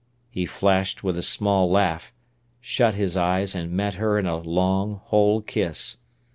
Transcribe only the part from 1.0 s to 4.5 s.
with a small laugh, shut his eyes, and met her in a